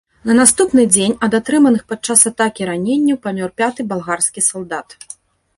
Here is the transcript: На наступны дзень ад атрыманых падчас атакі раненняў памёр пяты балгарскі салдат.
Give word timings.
На 0.27 0.35
наступны 0.37 0.85
дзень 0.95 1.13
ад 1.27 1.35
атрыманых 1.39 1.83
падчас 1.93 2.23
атакі 2.31 2.61
раненняў 2.71 3.21
памёр 3.27 3.55
пяты 3.63 3.81
балгарскі 3.93 4.49
салдат. 4.49 4.87